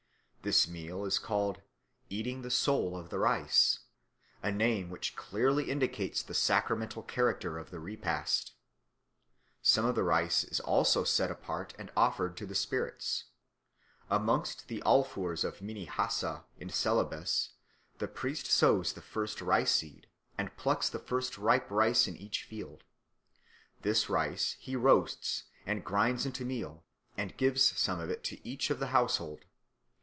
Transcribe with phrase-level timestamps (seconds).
[0.43, 1.61] This meal is called
[2.09, 3.81] "eating the soul of the rice,"
[4.41, 8.53] a name which clearly indicates the sacramental character of the repast.
[9.61, 13.25] Some of the rice is also set apart and offered to the spirits.
[14.09, 17.51] Amongst the Alfoors of Minahassa, in Celebes,
[17.99, 20.07] the priest sows the first rice seed
[20.39, 22.83] and plucks the first ripe rice in each field.
[23.83, 26.83] This rice he roasts and grinds into meal,
[27.15, 29.45] and gives some of it to each of the household.